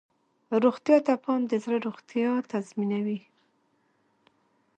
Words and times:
روغتیا 0.63 0.97
ته 1.05 1.13
پام 1.23 1.41
د 1.47 1.53
زړه 1.63 1.77
روغتیا 1.87 2.29
تضمینوي. 2.51 3.19